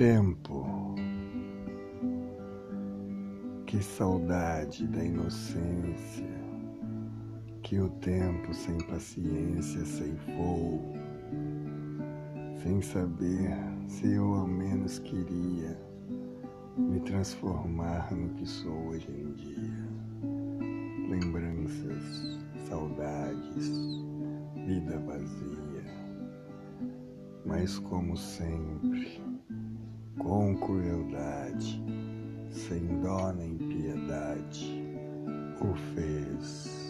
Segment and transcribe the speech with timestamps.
[0.00, 0.64] Tempo,
[3.66, 6.26] que saudade da inocência.
[7.62, 10.94] Que o tempo sem paciência ceifou,
[12.62, 13.54] sem saber
[13.88, 15.78] se eu ao menos queria
[16.78, 19.86] me transformar no que sou hoje em dia.
[21.10, 23.68] Lembranças, saudades,
[24.66, 25.84] vida vazia,
[27.44, 29.20] mas como sempre,
[30.22, 31.82] com crueldade,
[32.50, 34.84] sem dó nem piedade,
[35.60, 36.89] o fez